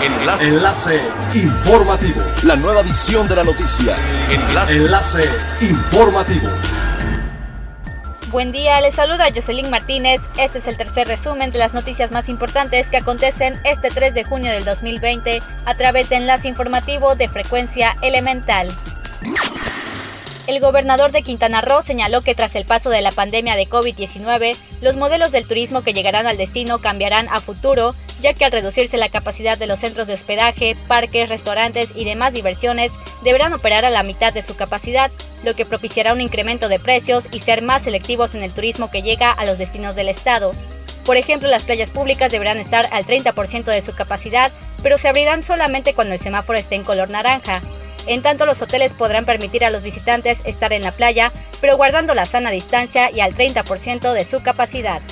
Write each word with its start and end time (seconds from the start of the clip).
Enlace. 0.00 0.44
Enlace 0.44 1.00
informativo. 1.34 2.22
La 2.44 2.54
nueva 2.54 2.82
edición 2.82 3.26
de 3.26 3.34
la 3.34 3.42
noticia. 3.42 3.96
Enlace. 4.30 4.76
Enlace 4.76 5.24
informativo. 5.60 6.48
Buen 8.30 8.52
día, 8.52 8.80
les 8.80 8.94
saluda 8.94 9.26
Jocelyn 9.34 9.70
Martínez. 9.70 10.20
Este 10.38 10.58
es 10.58 10.68
el 10.68 10.76
tercer 10.76 11.08
resumen 11.08 11.50
de 11.50 11.58
las 11.58 11.74
noticias 11.74 12.12
más 12.12 12.28
importantes 12.28 12.88
que 12.88 12.98
acontecen 12.98 13.58
este 13.64 13.88
3 13.88 14.14
de 14.14 14.22
junio 14.22 14.52
del 14.52 14.64
2020 14.64 15.42
a 15.64 15.74
través 15.74 16.08
de 16.10 16.16
Enlace 16.16 16.46
Informativo 16.46 17.16
de 17.16 17.26
Frecuencia 17.26 17.96
Elemental. 18.00 18.68
El 20.48 20.60
gobernador 20.60 21.12
de 21.12 21.20
Quintana 21.20 21.60
Roo 21.60 21.82
señaló 21.82 22.22
que 22.22 22.34
tras 22.34 22.56
el 22.56 22.64
paso 22.64 22.88
de 22.88 23.02
la 23.02 23.12
pandemia 23.12 23.54
de 23.54 23.66
COVID-19, 23.66 24.56
los 24.80 24.96
modelos 24.96 25.30
del 25.30 25.46
turismo 25.46 25.82
que 25.82 25.92
llegarán 25.92 26.26
al 26.26 26.38
destino 26.38 26.78
cambiarán 26.78 27.28
a 27.28 27.40
futuro, 27.40 27.94
ya 28.22 28.32
que 28.32 28.46
al 28.46 28.52
reducirse 28.52 28.96
la 28.96 29.10
capacidad 29.10 29.58
de 29.58 29.66
los 29.66 29.80
centros 29.80 30.06
de 30.06 30.14
hospedaje, 30.14 30.74
parques, 30.88 31.28
restaurantes 31.28 31.90
y 31.94 32.06
demás 32.06 32.32
diversiones, 32.32 32.92
deberán 33.22 33.52
operar 33.52 33.84
a 33.84 33.90
la 33.90 34.02
mitad 34.02 34.32
de 34.32 34.40
su 34.40 34.56
capacidad, 34.56 35.10
lo 35.44 35.52
que 35.52 35.66
propiciará 35.66 36.14
un 36.14 36.22
incremento 36.22 36.70
de 36.70 36.80
precios 36.80 37.24
y 37.30 37.40
ser 37.40 37.60
más 37.60 37.82
selectivos 37.82 38.34
en 38.34 38.42
el 38.42 38.54
turismo 38.54 38.90
que 38.90 39.02
llega 39.02 39.30
a 39.30 39.44
los 39.44 39.58
destinos 39.58 39.96
del 39.96 40.08
estado. 40.08 40.52
Por 41.04 41.18
ejemplo, 41.18 41.50
las 41.50 41.64
playas 41.64 41.90
públicas 41.90 42.32
deberán 42.32 42.56
estar 42.56 42.88
al 42.90 43.04
30% 43.04 43.64
de 43.64 43.82
su 43.82 43.92
capacidad, 43.94 44.50
pero 44.82 44.96
se 44.96 45.08
abrirán 45.08 45.42
solamente 45.42 45.92
cuando 45.92 46.14
el 46.14 46.20
semáforo 46.20 46.58
esté 46.58 46.76
en 46.76 46.84
color 46.84 47.10
naranja. 47.10 47.60
En 48.08 48.22
tanto, 48.22 48.46
los 48.46 48.62
hoteles 48.62 48.94
podrán 48.94 49.26
permitir 49.26 49.66
a 49.66 49.70
los 49.70 49.82
visitantes 49.82 50.40
estar 50.46 50.72
en 50.72 50.80
la 50.80 50.92
playa, 50.92 51.30
pero 51.60 51.76
guardando 51.76 52.14
la 52.14 52.24
sana 52.24 52.50
distancia 52.50 53.10
y 53.10 53.20
al 53.20 53.34
30% 53.34 54.14
de 54.14 54.24
su 54.24 54.42
capacidad. 54.42 55.02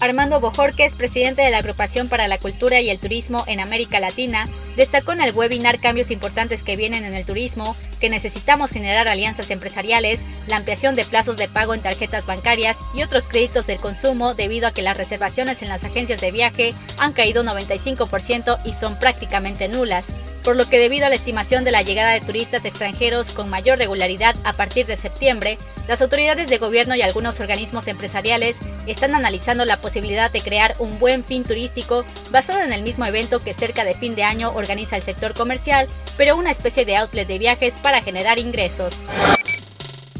Armando 0.00 0.40
Bojorques, 0.40 0.94
presidente 0.94 1.42
de 1.42 1.50
la 1.50 1.58
Agrupación 1.58 2.08
para 2.08 2.26
la 2.26 2.38
Cultura 2.38 2.80
y 2.80 2.88
el 2.88 2.98
Turismo 2.98 3.44
en 3.46 3.60
América 3.60 4.00
Latina, 4.00 4.48
destacó 4.76 5.12
en 5.12 5.20
el 5.20 5.34
webinar 5.34 5.78
cambios 5.78 6.10
importantes 6.10 6.62
que 6.62 6.76
vienen 6.76 7.04
en 7.04 7.12
el 7.12 7.26
turismo, 7.26 7.76
que 8.00 8.08
necesitamos 8.08 8.70
generar 8.70 9.06
alianzas 9.06 9.50
empresariales, 9.50 10.22
la 10.46 10.56
ampliación 10.56 10.94
de 10.94 11.04
plazos 11.04 11.36
de 11.36 11.48
pago 11.48 11.74
en 11.74 11.82
tarjetas 11.82 12.24
bancarias 12.24 12.78
y 12.94 13.02
otros 13.02 13.24
créditos 13.24 13.66
del 13.66 13.78
consumo 13.78 14.32
debido 14.32 14.66
a 14.66 14.72
que 14.72 14.82
las 14.82 14.96
reservaciones 14.96 15.62
en 15.62 15.68
las 15.68 15.84
agencias 15.84 16.20
de 16.20 16.32
viaje 16.32 16.74
han 16.98 17.12
caído 17.12 17.44
95% 17.44 18.58
y 18.64 18.72
son 18.72 18.98
prácticamente 18.98 19.68
nulas 19.68 20.06
por 20.44 20.56
lo 20.56 20.68
que 20.68 20.78
debido 20.78 21.06
a 21.06 21.08
la 21.08 21.14
estimación 21.14 21.64
de 21.64 21.72
la 21.72 21.82
llegada 21.82 22.12
de 22.12 22.20
turistas 22.20 22.66
extranjeros 22.66 23.30
con 23.30 23.48
mayor 23.48 23.78
regularidad 23.78 24.36
a 24.44 24.52
partir 24.52 24.86
de 24.86 24.96
septiembre, 24.96 25.58
las 25.88 26.02
autoridades 26.02 26.48
de 26.48 26.58
gobierno 26.58 26.94
y 26.94 27.02
algunos 27.02 27.40
organismos 27.40 27.88
empresariales 27.88 28.58
están 28.86 29.14
analizando 29.14 29.64
la 29.64 29.78
posibilidad 29.78 30.30
de 30.30 30.42
crear 30.42 30.76
un 30.78 30.98
buen 30.98 31.24
fin 31.24 31.44
turístico 31.44 32.04
basado 32.30 32.60
en 32.60 32.72
el 32.72 32.82
mismo 32.82 33.06
evento 33.06 33.40
que 33.40 33.54
cerca 33.54 33.84
de 33.84 33.94
fin 33.94 34.14
de 34.14 34.22
año 34.22 34.52
organiza 34.54 34.96
el 34.96 35.02
sector 35.02 35.32
comercial, 35.32 35.88
pero 36.18 36.36
una 36.36 36.50
especie 36.50 36.84
de 36.84 36.96
outlet 36.96 37.26
de 37.26 37.38
viajes 37.38 37.74
para 37.82 38.02
generar 38.02 38.38
ingresos. 38.38 38.94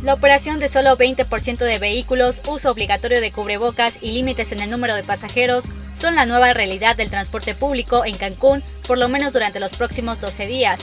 La 0.03 0.15
operación 0.15 0.59
de 0.59 0.69
solo 0.69 0.99
20% 0.99 1.59
de 1.59 1.79
vehículos, 1.79 2.43
uso 2.47 2.71
obligatorio 2.71 3.21
de 3.21 3.33
cubrebocas 3.33 3.95
y 4.03 4.11
límites 4.13 4.53
en 4.53 4.61
el 4.61 4.71
número 4.71 4.95
de 4.97 5.03
pasajeros 5.03 5.65
son 6.05 6.17
la 6.17 6.27
nueva 6.27 6.53
realidad 6.53 6.97
del 6.97 7.09
transporte 7.09 7.55
público 7.55 8.05
en 8.05 8.19
Cancún, 8.19 8.63
por 8.87 8.99
lo 8.99 9.09
menos 9.09 9.33
durante 9.33 9.59
los 9.59 9.73
próximos 9.73 10.21
12 10.21 10.45
días. 10.45 10.79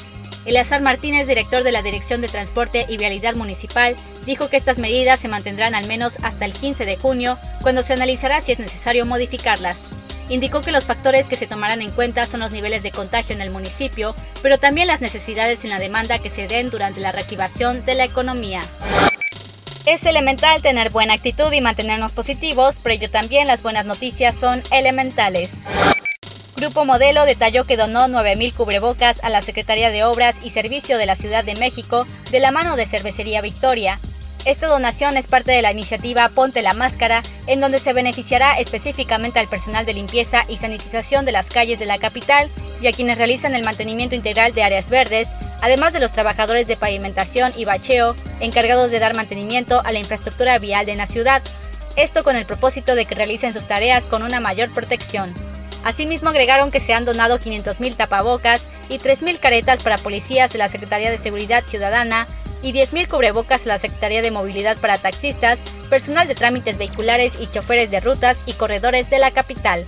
Eleazar 0.45 0.81
Martínez, 0.81 1.27
director 1.27 1.61
de 1.61 1.71
la 1.71 1.83
Dirección 1.83 2.21
de 2.21 2.27
Transporte 2.27 2.87
y 2.89 2.97
Vialidad 2.97 3.35
Municipal, 3.35 3.95
dijo 4.25 4.49
que 4.49 4.57
estas 4.57 4.79
medidas 4.79 5.19
se 5.19 5.27
mantendrán 5.27 5.75
al 5.75 5.85
menos 5.85 6.15
hasta 6.23 6.45
el 6.45 6.53
15 6.53 6.85
de 6.85 6.97
junio, 6.97 7.37
cuando 7.61 7.83
se 7.83 7.93
analizará 7.93 8.41
si 8.41 8.53
es 8.53 8.57
necesario 8.57 9.05
modificarlas. 9.05 9.77
Indicó 10.27 10.61
que 10.61 10.71
los 10.71 10.85
factores 10.85 11.27
que 11.27 11.35
se 11.35 11.45
tomarán 11.45 11.83
en 11.83 11.91
cuenta 11.91 12.25
son 12.25 12.39
los 12.39 12.51
niveles 12.51 12.81
de 12.81 12.89
contagio 12.89 13.35
en 13.35 13.41
el 13.41 13.51
municipio, 13.51 14.15
pero 14.41 14.57
también 14.57 14.87
las 14.87 15.01
necesidades 15.01 15.63
en 15.63 15.69
la 15.69 15.77
demanda 15.77 16.17
que 16.17 16.31
se 16.31 16.47
den 16.47 16.71
durante 16.71 16.99
la 16.99 17.11
reactivación 17.11 17.85
de 17.85 17.93
la 17.93 18.05
economía. 18.05 18.61
Es 19.85 20.05
elemental 20.05 20.61
tener 20.61 20.91
buena 20.91 21.15
actitud 21.15 21.51
y 21.51 21.59
mantenernos 21.59 22.11
positivos, 22.11 22.75
pero 22.83 22.93
ello 22.93 23.09
también 23.09 23.47
las 23.47 23.63
buenas 23.63 23.85
noticias 23.85 24.35
son 24.35 24.61
elementales. 24.71 25.49
Grupo 26.55 26.85
Modelo 26.85 27.25
detalló 27.25 27.63
que 27.63 27.77
donó 27.77 28.01
9.000 28.01 28.53
cubrebocas 28.53 29.23
a 29.23 29.29
la 29.29 29.41
Secretaría 29.41 29.89
de 29.89 30.03
Obras 30.03 30.35
y 30.43 30.51
Servicio 30.51 30.99
de 30.99 31.07
la 31.07 31.15
Ciudad 31.15 31.43
de 31.43 31.55
México 31.55 32.05
de 32.29 32.39
la 32.39 32.51
mano 32.51 32.75
de 32.75 32.85
Cervecería 32.85 33.41
Victoria. 33.41 33.99
Esta 34.45 34.67
donación 34.67 35.17
es 35.17 35.25
parte 35.25 35.51
de 35.51 35.63
la 35.63 35.71
iniciativa 35.71 36.29
Ponte 36.29 36.61
la 36.61 36.75
Máscara, 36.75 37.23
en 37.47 37.59
donde 37.59 37.79
se 37.79 37.93
beneficiará 37.93 38.59
específicamente 38.59 39.39
al 39.39 39.47
personal 39.47 39.87
de 39.87 39.93
limpieza 39.93 40.43
y 40.47 40.57
sanitización 40.57 41.25
de 41.25 41.31
las 41.31 41.47
calles 41.47 41.79
de 41.79 41.87
la 41.87 41.97
capital 41.97 42.51
y 42.81 42.87
a 42.87 42.91
quienes 42.91 43.17
realizan 43.17 43.55
el 43.55 43.63
mantenimiento 43.63 44.13
integral 44.13 44.53
de 44.53 44.63
áreas 44.63 44.89
verdes, 44.91 45.27
además 45.61 45.93
de 45.93 45.99
los 45.99 46.11
trabajadores 46.11 46.67
de 46.67 46.77
pavimentación 46.77 47.53
y 47.55 47.65
bacheo 47.65 48.15
encargados 48.39 48.91
de 48.91 48.99
dar 48.99 49.15
mantenimiento 49.15 49.81
a 49.83 49.91
la 49.91 49.99
infraestructura 49.99 50.57
vial 50.59 50.85
de 50.85 50.95
la 50.95 51.07
ciudad, 51.07 51.41
esto 51.95 52.23
con 52.23 52.35
el 52.35 52.45
propósito 52.45 52.95
de 52.95 53.05
que 53.05 53.15
realicen 53.15 53.53
sus 53.53 53.67
tareas 53.67 54.03
con 54.05 54.23
una 54.23 54.39
mayor 54.39 54.69
protección. 54.71 55.33
Asimismo 55.83 56.29
agregaron 56.29 56.71
que 56.71 56.79
se 56.79 56.93
han 56.93 57.05
donado 57.05 57.39
500.000 57.39 57.95
tapabocas 57.95 58.61
y 58.89 58.99
3.000 58.99 59.39
caretas 59.39 59.81
para 59.81 59.97
policías 59.97 60.51
de 60.51 60.59
la 60.59 60.69
Secretaría 60.69 61.09
de 61.09 61.17
Seguridad 61.17 61.63
Ciudadana 61.65 62.27
y 62.61 62.73
10.000 62.73 63.07
cubrebocas 63.07 63.65
a 63.65 63.69
la 63.69 63.79
Secretaría 63.79 64.21
de 64.21 64.31
Movilidad 64.31 64.77
para 64.77 64.97
taxistas, 64.97 65.59
personal 65.89 66.27
de 66.27 66.35
trámites 66.35 66.77
vehiculares 66.77 67.33
y 67.39 67.47
choferes 67.47 67.89
de 67.89 67.99
rutas 67.99 68.37
y 68.45 68.53
corredores 68.53 69.09
de 69.09 69.19
la 69.19 69.31
capital. 69.31 69.87